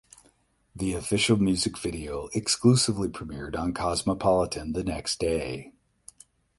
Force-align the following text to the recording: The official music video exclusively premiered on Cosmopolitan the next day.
The 0.75 0.93
official 0.93 1.37
music 1.37 1.77
video 1.77 2.25
exclusively 2.33 3.07
premiered 3.09 3.55
on 3.55 3.71
Cosmopolitan 3.71 4.73
the 4.73 4.83
next 4.83 5.19
day. 5.19 5.73